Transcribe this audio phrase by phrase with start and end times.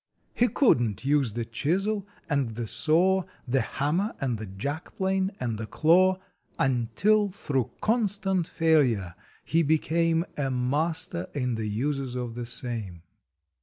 [0.33, 5.59] He couldn t use the chisel and the saw, The hammer and the jackplane and
[5.59, 6.17] the claw,
[6.57, 9.13] Until through constant failure
[9.45, 13.03] he became A Master in the uses of the same.